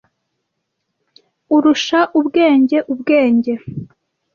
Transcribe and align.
Urusha 1.55 1.99
ubwenge 2.19 2.77
ubwenge. 2.93 3.53